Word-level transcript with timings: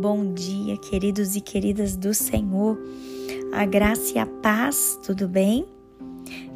Bom 0.00 0.32
dia, 0.32 0.76
queridos 0.76 1.34
e 1.34 1.40
queridas 1.40 1.96
do 1.96 2.14
Senhor. 2.14 2.78
A 3.50 3.64
graça 3.64 4.14
e 4.14 4.18
a 4.18 4.26
paz, 4.26 4.96
tudo 5.04 5.26
bem? 5.26 5.66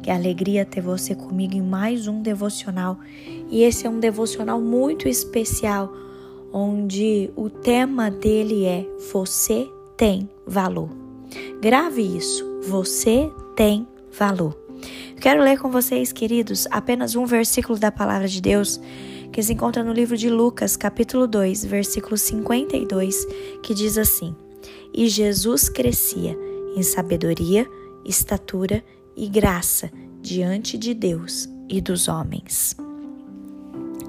Que 0.01 0.09
alegria 0.09 0.63
ter 0.63 0.79
você 0.79 1.13
comigo 1.13 1.53
em 1.53 1.61
mais 1.61 2.07
um 2.07 2.21
devocional. 2.21 2.97
E 3.51 3.63
esse 3.63 3.85
é 3.85 3.89
um 3.89 3.99
devocional 3.99 4.61
muito 4.61 5.09
especial, 5.09 5.91
onde 6.53 7.31
o 7.35 7.49
tema 7.49 8.09
dele 8.09 8.63
é 8.63 8.87
Você 9.11 9.69
tem 9.97 10.29
valor. 10.47 10.89
Grave 11.61 12.01
isso. 12.01 12.45
Você 12.69 13.29
tem 13.57 13.85
valor. 14.17 14.57
Quero 15.19 15.43
ler 15.43 15.59
com 15.59 15.69
vocês, 15.69 16.13
queridos, 16.13 16.65
apenas 16.71 17.13
um 17.13 17.25
versículo 17.25 17.77
da 17.77 17.91
palavra 17.91 18.29
de 18.29 18.41
Deus 18.41 18.79
que 19.33 19.41
se 19.41 19.51
encontra 19.51 19.83
no 19.83 19.91
livro 19.91 20.15
de 20.15 20.29
Lucas, 20.29 20.77
capítulo 20.77 21.27
2, 21.27 21.65
versículo 21.65 22.15
52, 22.15 23.25
que 23.63 23.73
diz 23.73 23.97
assim: 23.97 24.35
E 24.93 25.09
Jesus 25.09 25.67
crescia 25.67 26.37
em 26.77 26.83
sabedoria, 26.83 27.67
estatura 28.05 28.83
e 29.17 29.27
graça 29.27 29.91
diante 30.21 30.77
de 30.77 30.93
Deus 30.93 31.49
e 31.67 31.81
dos 31.81 32.07
homens. 32.07 32.77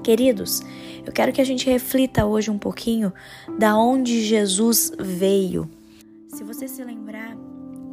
Queridos, 0.03 0.61
eu 1.03 1.11
quero 1.11 1.33
que 1.33 1.41
a 1.41 1.45
gente 1.45 1.67
reflita 1.67 2.27
hoje 2.27 2.51
um 2.51 2.59
pouquinho 2.59 3.11
da 3.57 3.75
onde 3.75 4.23
Jesus 4.23 4.91
veio. 4.99 5.67
Se 6.27 6.43
você 6.43 6.67
se 6.67 6.83
lembrar, 6.83 7.35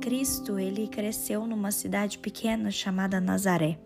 Cristo, 0.03 0.59
ele 0.59 0.87
cresceu 0.87 1.47
numa 1.47 1.71
cidade 1.71 2.19
pequena 2.19 2.71
chamada 2.71 3.19
Nazaré. 3.23 3.79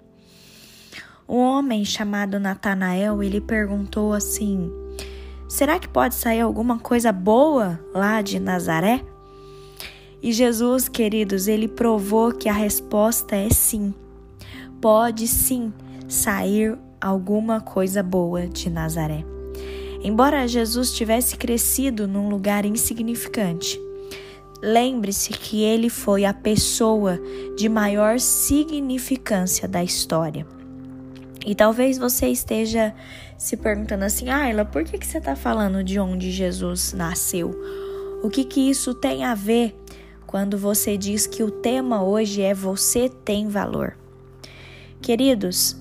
Um 1.28 1.38
homem 1.38 1.84
chamado 1.84 2.38
Natanael, 2.38 3.20
ele 3.20 3.40
perguntou 3.40 4.12
assim: 4.12 4.70
Será 5.48 5.78
que 5.78 5.88
pode 5.88 6.14
sair 6.14 6.40
alguma 6.40 6.78
coisa 6.78 7.10
boa 7.10 7.80
lá 7.92 8.22
de 8.22 8.38
Nazaré? 8.38 9.04
E 10.22 10.32
Jesus, 10.32 10.88
queridos, 10.88 11.48
ele 11.48 11.66
provou 11.66 12.32
que 12.32 12.48
a 12.48 12.52
resposta 12.52 13.34
é 13.34 13.50
sim. 13.50 13.92
Pode 14.80 15.26
sim 15.26 15.72
sair 16.08 16.78
alguma 17.00 17.60
coisa 17.60 18.02
boa 18.02 18.46
de 18.46 18.70
Nazaré. 18.70 19.24
Embora 20.02 20.46
Jesus 20.46 20.92
tivesse 20.92 21.36
crescido 21.36 22.06
num 22.06 22.28
lugar 22.28 22.64
insignificante, 22.64 23.80
lembre-se 24.62 25.30
que 25.30 25.62
ele 25.62 25.88
foi 25.88 26.24
a 26.24 26.32
pessoa 26.32 27.20
de 27.56 27.68
maior 27.68 28.20
significância 28.20 29.66
da 29.66 29.82
história. 29.82 30.46
E 31.46 31.54
talvez 31.54 31.96
você 31.96 32.26
esteja 32.26 32.92
se 33.38 33.56
perguntando 33.56 34.04
assim, 34.04 34.28
Ayla, 34.30 34.64
por 34.64 34.82
que, 34.82 34.98
que 34.98 35.06
você 35.06 35.18
está 35.18 35.36
falando 35.36 35.84
de 35.84 36.00
onde 36.00 36.32
Jesus 36.32 36.92
nasceu? 36.92 37.54
O 38.20 38.28
que, 38.28 38.44
que 38.44 38.68
isso 38.68 38.92
tem 38.92 39.24
a 39.24 39.32
ver 39.32 39.80
quando 40.26 40.58
você 40.58 40.98
diz 40.98 41.24
que 41.24 41.44
o 41.44 41.50
tema 41.50 42.02
hoje 42.02 42.42
é 42.42 42.52
Você 42.52 43.08
tem 43.08 43.46
valor? 43.46 43.96
Queridos, 45.00 45.76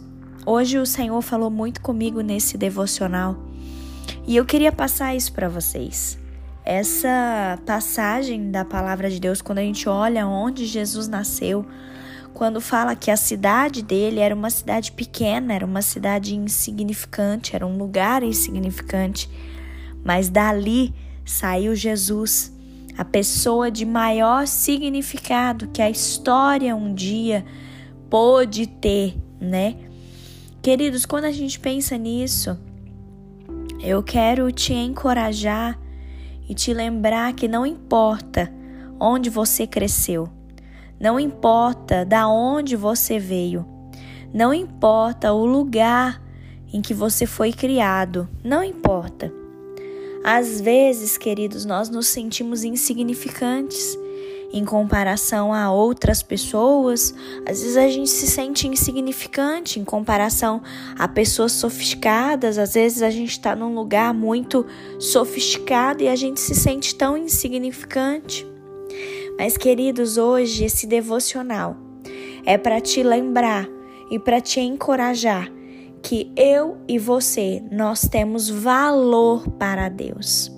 hoje 0.45 0.77
o 0.77 0.85
Senhor 0.85 1.19
falou 1.23 1.49
muito 1.49 1.81
comigo 1.81 2.21
nesse 2.21 2.59
devocional 2.59 3.35
e 4.27 4.35
eu 4.35 4.45
queria 4.45 4.71
passar 4.71 5.15
isso 5.15 5.33
para 5.33 5.49
vocês. 5.49 6.19
Essa 6.63 7.57
passagem 7.65 8.51
da 8.51 8.63
palavra 8.63 9.09
de 9.09 9.19
Deus, 9.19 9.41
quando 9.41 9.57
a 9.59 9.63
gente 9.63 9.89
olha 9.89 10.27
onde 10.27 10.67
Jesus 10.67 11.07
nasceu, 11.07 11.65
quando 12.35 12.59
fala 12.59 12.97
que 12.97 13.09
a 13.09 13.15
cidade 13.15 13.81
dele 13.81 14.19
era 14.19 14.35
uma 14.35 14.49
cidade 14.49 14.91
pequena, 14.91 15.53
era 15.53 15.65
uma 15.65 15.81
cidade 15.81 16.35
insignificante, 16.35 17.55
era 17.55 17.65
um 17.65 17.77
lugar 17.77 18.23
insignificante, 18.23 19.29
mas 20.03 20.27
dali 20.27 20.93
saiu 21.23 21.73
Jesus, 21.73 22.53
a 22.97 23.05
pessoa 23.05 23.71
de 23.71 23.85
maior 23.85 24.45
significado 24.47 25.69
que 25.69 25.81
a 25.81 25.89
história 25.89 26.75
um 26.75 26.93
dia 26.93 27.45
pôde 28.09 28.67
ter, 28.67 29.15
né? 29.39 29.77
Queridos, 30.61 31.05
quando 31.05 31.25
a 31.25 31.31
gente 31.31 31.57
pensa 31.57 31.97
nisso, 31.97 32.59
eu 33.79 34.03
quero 34.03 34.51
te 34.51 34.73
encorajar 34.73 35.79
e 36.49 36.53
te 36.53 36.73
lembrar 36.73 37.33
que 37.33 37.47
não 37.47 37.65
importa 37.65 38.51
onde 38.99 39.29
você 39.29 39.65
cresceu, 39.65 40.29
não 40.99 41.19
importa 41.19 42.05
da 42.05 42.27
onde 42.27 42.75
você 42.75 43.19
veio, 43.19 43.65
não 44.33 44.53
importa 44.53 45.33
o 45.33 45.45
lugar 45.45 46.21
em 46.73 46.81
que 46.81 46.93
você 46.93 47.25
foi 47.25 47.53
criado, 47.53 48.27
não 48.43 48.63
importa. 48.63 49.31
Às 50.23 50.59
vezes, 50.59 51.17
queridos, 51.17 51.65
nós 51.65 51.87
nos 51.87 52.07
sentimos 52.07 52.63
insignificantes 52.63 53.97
em 54.51 54.63
comparação 54.63 55.53
a 55.53 55.71
outras 55.71 56.23
pessoas. 56.23 57.13
Às 57.45 57.61
vezes 57.61 57.77
a 57.77 57.87
gente 57.87 58.09
se 58.09 58.25
sente 58.25 58.67
insignificante 58.67 59.79
em 59.79 59.83
comparação 59.83 60.61
a 60.97 61.07
pessoas 61.07 61.51
sofisticadas. 61.51 62.57
Às 62.57 62.73
vezes 62.73 63.01
a 63.01 63.09
gente 63.09 63.31
está 63.31 63.55
num 63.55 63.75
lugar 63.75 64.13
muito 64.13 64.65
sofisticado 64.97 66.03
e 66.03 66.07
a 66.07 66.15
gente 66.15 66.39
se 66.39 66.55
sente 66.55 66.95
tão 66.95 67.17
insignificante. 67.17 68.47
Mas, 69.37 69.57
queridos, 69.57 70.17
hoje 70.17 70.65
esse 70.65 70.87
devocional 70.87 71.75
é 72.45 72.57
para 72.57 72.79
te 72.79 73.03
lembrar 73.03 73.67
e 74.09 74.17
para 74.17 74.39
te 74.39 74.59
encorajar 74.59 75.51
que 76.01 76.31
eu 76.37 76.77
e 76.87 76.99
você 76.99 77.63
nós 77.71 78.07
temos 78.07 78.49
valor 78.49 79.49
para 79.51 79.89
Deus. 79.89 80.51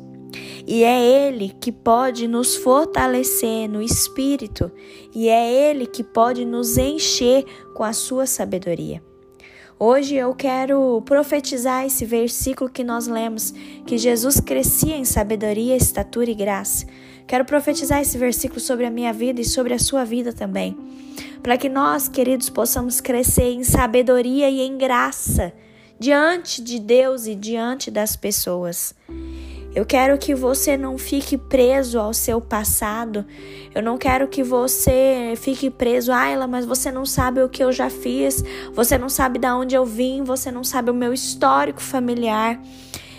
E 0.68 0.84
é 0.84 1.02
Ele 1.02 1.56
que 1.62 1.72
pode 1.72 2.28
nos 2.28 2.58
fortalecer 2.58 3.70
no 3.70 3.82
espírito, 3.82 4.70
e 5.16 5.30
é 5.30 5.50
Ele 5.72 5.88
que 5.88 6.04
pode 6.04 6.44
nos 6.44 6.78
encher 6.78 7.46
com 7.74 7.84
a 7.86 7.94
sua 7.94 8.26
sabedoria. 8.26 9.02
Hoje 9.80 10.16
eu 10.16 10.34
quero 10.36 11.02
profetizar 11.04 11.86
esse 11.86 12.04
versículo 12.04 12.70
que 12.70 12.84
nós 12.84 13.08
lemos, 13.08 13.54
que 13.86 13.98
Jesus 13.98 14.42
crescia 14.42 14.98
em 14.98 15.06
sabedoria, 15.06 15.78
estatura 15.78 16.30
e 16.30 16.36
graça. 16.36 16.86
Quero 17.28 17.44
profetizar 17.44 18.02
esse 18.02 18.18
versículo 18.18 18.62
sobre 18.62 18.86
a 18.86 18.90
minha 18.90 19.12
vida 19.12 19.42
e 19.42 19.46
sobre 19.46 19.74
a 19.74 19.80
sua 19.80 20.06
vida 20.06 20.32
também, 20.32 20.78
para 21.44 21.58
que 21.58 21.68
nós, 21.68 22.08
queridos, 22.08 22.50
possamos 22.50 23.02
crescer 23.02 23.52
em 23.52 23.64
sabedoria 23.64 24.50
e 24.50 24.62
em 24.62 24.78
graça 24.78 25.52
diante 26.00 26.62
de 26.62 26.80
Deus 26.80 27.28
e 27.28 27.36
diante 27.36 27.92
das 27.92 28.16
pessoas. 28.16 28.96
Eu 29.76 29.86
quero 29.86 30.18
que 30.18 30.34
você 30.34 30.76
não 30.76 30.98
fique 30.98 31.38
preso 31.38 32.00
ao 32.00 32.12
seu 32.12 32.42
passado. 32.42 33.26
Eu 33.76 33.84
não 33.84 33.96
quero 33.96 34.28
que 34.28 34.42
você 34.42 35.34
fique 35.36 35.70
preso, 35.70 36.12
Ayla, 36.12 36.48
mas 36.48 36.66
você 36.66 36.92
não 36.92 37.06
sabe 37.06 37.44
o 37.44 37.50
que 37.50 37.64
eu 37.64 37.72
já 37.72 37.88
fiz. 37.88 38.44
Você 38.74 38.98
não 38.98 39.08
sabe 39.08 39.38
de 39.38 39.48
onde 39.52 39.76
eu 39.76 39.86
vim. 39.86 40.24
Você 40.24 40.50
não 40.50 40.64
sabe 40.64 40.90
o 40.90 40.96
meu 40.96 41.14
histórico 41.14 41.80
familiar. 41.80 42.60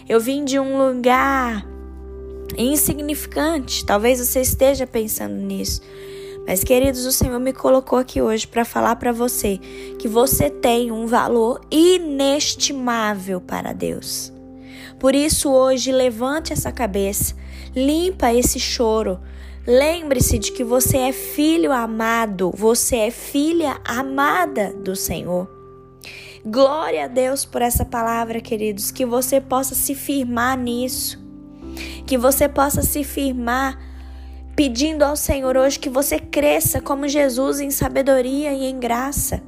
Eu 0.08 0.19
vim 0.19 0.44
de 0.44 0.58
um 0.58 0.78
lugar 0.78 1.64
insignificante. 2.58 3.84
Talvez 3.84 4.19
você 4.19 4.41
esteja 4.41 4.86
pensando 4.86 5.34
nisso. 5.34 5.80
Mas, 6.46 6.64
queridos, 6.64 7.04
o 7.04 7.12
Senhor 7.12 7.38
me 7.38 7.52
colocou 7.52 7.98
aqui 7.98 8.22
hoje 8.22 8.46
para 8.46 8.64
falar 8.64 8.96
para 8.96 9.12
você 9.12 9.58
que 9.98 10.08
você 10.08 10.48
tem 10.48 10.91
um 10.91 11.06
valor 11.06 11.60
inestimável 11.70 13.41
para 13.41 13.74
Deus. 13.74 14.32
Por 14.98 15.14
isso, 15.14 15.50
hoje, 15.50 15.92
levante 15.92 16.52
essa 16.52 16.72
cabeça, 16.72 17.36
limpa 17.76 18.32
esse 18.32 18.58
choro. 18.58 19.20
Lembre-se 19.66 20.38
de 20.38 20.50
que 20.50 20.64
você 20.64 20.96
é 20.96 21.12
filho 21.12 21.70
amado, 21.70 22.50
você 22.56 22.96
é 22.96 23.10
filha 23.10 23.78
amada 23.84 24.72
do 24.72 24.96
Senhor. 24.96 25.46
Glória 26.42 27.04
a 27.04 27.08
Deus 27.08 27.44
por 27.44 27.60
essa 27.60 27.84
palavra, 27.84 28.40
queridos, 28.40 28.90
que 28.90 29.05
você 29.05 29.38
possa 29.38 29.75
se 29.75 29.94
firmar 29.94 30.56
nisso 30.56 31.27
que 32.08 32.16
você 32.16 32.49
possa 32.49 32.81
se 32.81 33.05
firmar 33.05 33.78
pedindo 34.56 35.02
ao 35.02 35.14
Senhor 35.14 35.58
hoje 35.58 35.78
que 35.78 35.90
você 35.90 36.19
cresça 36.19 36.81
como 36.81 37.06
Jesus 37.06 37.60
em 37.60 37.70
sabedoria 37.70 38.50
e 38.55 38.64
em 38.64 38.81
graça. 38.81 39.43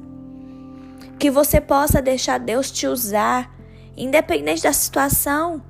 Que 1.17 1.31
você 1.31 1.59
possa 1.59 2.03
deixar 2.03 2.37
Deus 2.37 2.69
te 2.69 2.85
usar, 2.85 3.51
independente 3.97 4.61
da 4.61 4.71
situação 4.71 5.63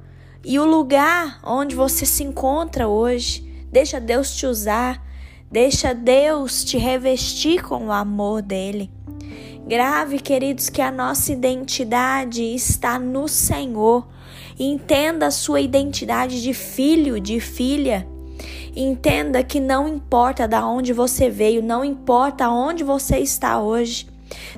e 0.43 0.59
o 0.59 0.65
lugar 0.65 1.39
onde 1.45 1.73
você 1.77 2.05
se 2.05 2.25
encontra 2.25 2.89
hoje. 2.89 3.65
Deixa 3.71 3.97
Deus 3.97 4.35
te 4.35 4.45
usar, 4.45 5.01
deixa 5.49 5.93
Deus 5.93 6.61
te 6.65 6.77
revestir 6.77 7.63
com 7.63 7.85
o 7.85 7.91
amor 7.93 8.41
dele. 8.41 8.91
Grave, 9.65 10.19
queridos, 10.19 10.67
que 10.67 10.81
a 10.81 10.91
nossa 10.91 11.31
identidade 11.31 12.43
está 12.43 12.99
no 12.99 13.29
Senhor. 13.29 14.05
Entenda 14.63 15.25
a 15.25 15.31
sua 15.31 15.59
identidade 15.59 16.39
de 16.39 16.53
filho, 16.53 17.19
de 17.19 17.39
filha. 17.39 18.07
Entenda 18.75 19.43
que 19.43 19.59
não 19.59 19.87
importa 19.87 20.47
da 20.47 20.63
onde 20.67 20.93
você 20.93 21.31
veio, 21.31 21.63
não 21.63 21.83
importa 21.83 22.47
onde 22.47 22.83
você 22.83 23.17
está 23.17 23.59
hoje. 23.59 24.05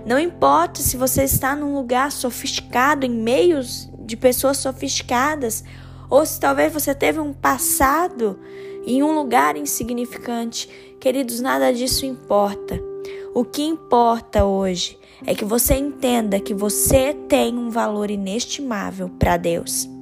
Não 0.06 0.20
importa 0.20 0.82
se 0.82 0.98
você 0.98 1.24
está 1.24 1.56
num 1.56 1.74
lugar 1.74 2.12
sofisticado, 2.12 3.06
em 3.06 3.10
meios 3.10 3.90
de 3.98 4.18
pessoas 4.18 4.58
sofisticadas, 4.58 5.64
ou 6.10 6.26
se 6.26 6.38
talvez 6.38 6.74
você 6.74 6.94
teve 6.94 7.22
um 7.22 7.32
passado 7.32 8.38
em 8.86 9.02
um 9.02 9.16
lugar 9.16 9.56
insignificante. 9.56 10.68
Queridos, 11.00 11.40
nada 11.40 11.72
disso 11.72 12.06
importa. 12.06 12.78
O 13.34 13.46
que 13.46 13.64
importa 13.64 14.44
hoje 14.44 15.00
é 15.26 15.34
que 15.34 15.46
você 15.46 15.76
entenda 15.76 16.42
que 16.42 16.54
você 16.54 17.14
tem 17.30 17.58
um 17.58 17.70
valor 17.70 18.12
inestimável 18.12 19.10
para 19.18 19.38
Deus. 19.38 19.93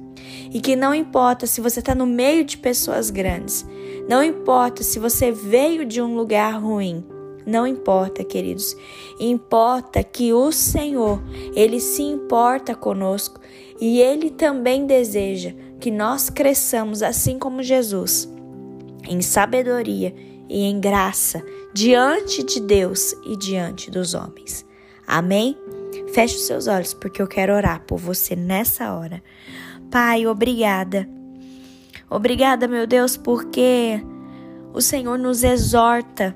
E 0.52 0.60
que 0.60 0.76
não 0.76 0.94
importa 0.94 1.46
se 1.46 1.60
você 1.60 1.80
está 1.80 1.94
no 1.94 2.06
meio 2.06 2.44
de 2.44 2.58
pessoas 2.58 3.10
grandes, 3.10 3.66
não 4.08 4.22
importa 4.22 4.82
se 4.82 4.98
você 4.98 5.30
veio 5.30 5.84
de 5.84 6.00
um 6.00 6.14
lugar 6.14 6.60
ruim, 6.60 7.04
não 7.46 7.66
importa, 7.66 8.24
queridos. 8.24 8.76
Importa 9.18 10.02
que 10.02 10.32
o 10.32 10.52
Senhor, 10.52 11.22
ele 11.54 11.80
se 11.80 12.02
importa 12.02 12.74
conosco 12.74 13.40
e 13.80 14.00
ele 14.00 14.30
também 14.30 14.86
deseja 14.86 15.52
que 15.80 15.90
nós 15.90 16.30
cresçamos 16.30 17.02
assim 17.02 17.38
como 17.38 17.62
Jesus, 17.62 18.28
em 19.08 19.20
sabedoria 19.20 20.14
e 20.48 20.64
em 20.64 20.78
graça 20.78 21.44
diante 21.74 22.42
de 22.42 22.60
Deus 22.60 23.12
e 23.24 23.36
diante 23.36 23.90
dos 23.90 24.14
homens. 24.14 24.64
Amém? 25.06 25.56
Feche 26.12 26.36
os 26.36 26.46
seus 26.46 26.66
olhos 26.68 26.94
porque 26.94 27.20
eu 27.20 27.26
quero 27.26 27.54
orar 27.54 27.82
por 27.86 27.98
você 27.98 28.36
nessa 28.36 28.92
hora. 28.94 29.22
Pai, 29.92 30.26
obrigada. 30.26 31.06
Obrigada, 32.08 32.66
meu 32.66 32.86
Deus, 32.86 33.14
porque 33.14 34.02
o 34.72 34.80
Senhor 34.80 35.18
nos 35.18 35.44
exorta 35.44 36.34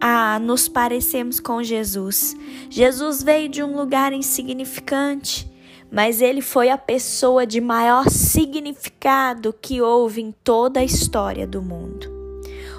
a 0.00 0.40
nos 0.40 0.68
parecermos 0.68 1.38
com 1.38 1.62
Jesus. 1.62 2.34
Jesus 2.68 3.22
veio 3.22 3.48
de 3.48 3.62
um 3.62 3.76
lugar 3.76 4.12
insignificante, 4.12 5.48
mas 5.92 6.20
ele 6.20 6.42
foi 6.42 6.70
a 6.70 6.76
pessoa 6.76 7.46
de 7.46 7.60
maior 7.60 8.10
significado 8.10 9.52
que 9.52 9.80
houve 9.80 10.20
em 10.20 10.32
toda 10.42 10.80
a 10.80 10.84
história 10.84 11.46
do 11.46 11.62
mundo. 11.62 12.10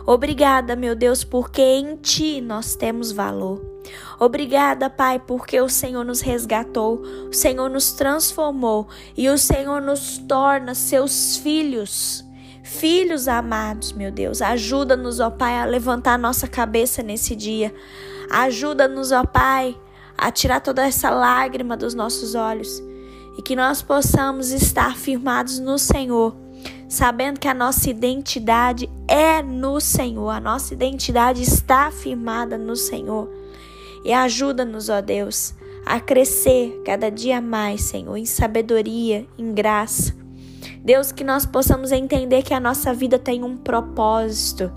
Obrigada, 0.05 0.75
meu 0.75 0.95
Deus, 0.95 1.23
porque 1.23 1.61
em 1.61 1.95
Ti 1.95 2.41
nós 2.41 2.75
temos 2.75 3.13
valor. 3.13 3.68
Obrigada, 4.19 4.89
Pai, 4.89 5.19
porque 5.19 5.59
o 5.61 5.69
Senhor 5.69 6.03
nos 6.03 6.21
resgatou, 6.21 7.01
o 7.29 7.33
Senhor 7.33 7.69
nos 7.69 7.91
transformou 7.91 8.87
e 9.15 9.29
o 9.29 9.37
Senhor 9.37 9.81
nos 9.81 10.17
torna 10.17 10.75
seus 10.75 11.37
filhos. 11.37 12.25
Filhos 12.63 13.27
amados, 13.27 13.91
meu 13.91 14.11
Deus, 14.11 14.41
ajuda-nos, 14.41 15.19
ó 15.19 15.29
Pai, 15.29 15.57
a 15.57 15.65
levantar 15.65 16.19
nossa 16.19 16.47
cabeça 16.47 17.01
nesse 17.01 17.35
dia. 17.35 17.73
Ajuda-nos, 18.29 19.11
ó 19.11 19.23
Pai, 19.23 19.75
a 20.17 20.31
tirar 20.31 20.59
toda 20.59 20.85
essa 20.85 21.09
lágrima 21.09 21.75
dos 21.75 21.93
nossos 21.93 22.35
olhos 22.35 22.83
e 23.37 23.41
que 23.41 23.55
nós 23.55 23.81
possamos 23.81 24.51
estar 24.51 24.95
firmados 24.97 25.59
no 25.59 25.79
Senhor 25.79 26.35
sabendo 26.89 27.39
que 27.39 27.47
a 27.47 27.53
nossa 27.53 27.87
identidade 27.89 28.89
é 29.07 29.43
no 29.43 29.79
Senhor, 29.79 30.29
a 30.29 30.39
nossa 30.39 30.73
identidade 30.73 31.43
está 31.43 31.91
firmada 31.91 32.57
no 32.57 32.75
Senhor. 32.75 33.29
E 34.03 34.13
ajuda-nos, 34.13 34.89
ó 34.89 35.01
Deus, 35.01 35.53
a 35.85 35.99
crescer 35.99 36.81
cada 36.85 37.09
dia 37.09 37.41
mais, 37.41 37.81
Senhor, 37.81 38.15
em 38.15 38.25
sabedoria, 38.25 39.27
em 39.37 39.53
graça. 39.53 40.15
Deus, 40.83 41.11
que 41.11 41.23
nós 41.23 41.45
possamos 41.45 41.91
entender 41.91 42.43
que 42.43 42.53
a 42.53 42.59
nossa 42.59 42.93
vida 42.93 43.19
tem 43.19 43.43
um 43.43 43.57
propósito 43.57 44.71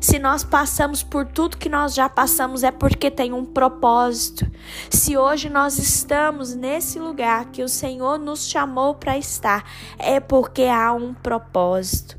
se 0.00 0.18
nós 0.18 0.44
passamos 0.44 1.02
por 1.02 1.26
tudo 1.26 1.56
que 1.56 1.68
nós 1.68 1.94
já 1.94 2.08
passamos, 2.08 2.62
é 2.62 2.70
porque 2.70 3.10
tem 3.10 3.32
um 3.32 3.44
propósito. 3.44 4.50
Se 4.90 5.16
hoje 5.16 5.48
nós 5.48 5.78
estamos 5.78 6.54
nesse 6.54 6.98
lugar 6.98 7.46
que 7.46 7.62
o 7.62 7.68
Senhor 7.68 8.18
nos 8.18 8.48
chamou 8.48 8.94
para 8.94 9.16
estar, 9.16 9.64
é 9.98 10.20
porque 10.20 10.64
há 10.64 10.92
um 10.92 11.14
propósito. 11.14 12.18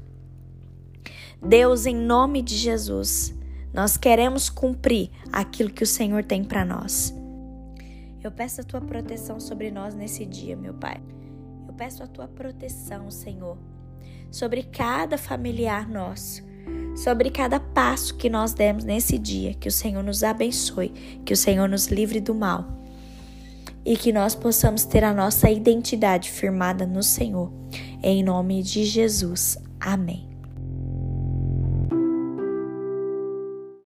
Deus, 1.41 1.85
em 1.85 1.95
nome 1.95 2.41
de 2.41 2.55
Jesus, 2.55 3.33
nós 3.77 3.95
queremos 3.95 4.49
cumprir 4.49 5.11
aquilo 5.31 5.69
que 5.69 5.83
o 5.83 5.87
Senhor 5.87 6.23
tem 6.23 6.43
para 6.43 6.65
nós. 6.65 7.15
Eu 8.23 8.31
peço 8.31 8.59
a 8.61 8.63
tua 8.63 8.81
proteção 8.81 9.39
sobre 9.39 9.69
nós 9.69 9.93
nesse 9.93 10.25
dia, 10.25 10.57
meu 10.57 10.73
Pai. 10.73 10.99
Eu 11.67 11.73
peço 11.75 12.01
a 12.01 12.07
tua 12.07 12.27
proteção, 12.27 13.11
Senhor, 13.11 13.55
sobre 14.31 14.63
cada 14.63 15.15
familiar 15.15 15.87
nosso 15.87 16.47
sobre 16.95 17.29
cada 17.29 17.59
passo 17.59 18.17
que 18.17 18.27
nós 18.27 18.53
demos 18.53 18.83
nesse 18.83 19.19
dia. 19.19 19.53
Que 19.53 19.67
o 19.67 19.71
Senhor 19.71 20.03
nos 20.03 20.23
abençoe, 20.23 20.89
que 21.23 21.31
o 21.31 21.37
Senhor 21.37 21.69
nos 21.69 21.85
livre 21.85 22.19
do 22.19 22.33
mal 22.33 22.65
e 23.85 23.95
que 23.95 24.11
nós 24.11 24.33
possamos 24.33 24.83
ter 24.83 25.03
a 25.03 25.13
nossa 25.13 25.51
identidade 25.51 26.31
firmada 26.31 26.87
no 26.87 27.03
Senhor. 27.03 27.53
Em 28.01 28.23
nome 28.23 28.63
de 28.63 28.83
Jesus. 28.83 29.57
Amém. 29.79 30.36